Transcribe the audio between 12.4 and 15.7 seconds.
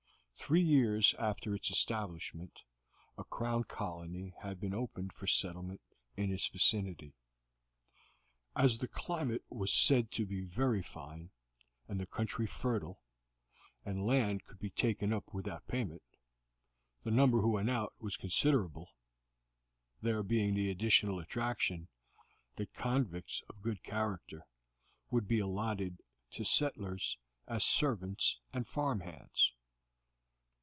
fertile, and land could be taken up without